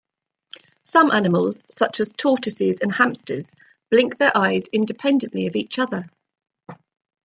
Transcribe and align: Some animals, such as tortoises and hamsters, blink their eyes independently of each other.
Some 0.81 1.11
animals, 1.11 1.63
such 1.69 1.99
as 1.99 2.09
tortoises 2.09 2.79
and 2.79 2.91
hamsters, 2.91 3.53
blink 3.91 4.17
their 4.17 4.31
eyes 4.35 4.63
independently 4.73 5.45
of 5.45 5.55
each 5.55 5.77
other. 5.77 6.09